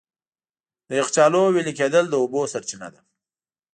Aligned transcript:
د 0.87 0.89
یخچالونو 0.99 1.51
وېلې 1.53 1.73
کېدل 1.79 2.05
د 2.09 2.13
اوبو 2.21 2.41
سرچینه 2.53 2.87
ده. 2.93 3.01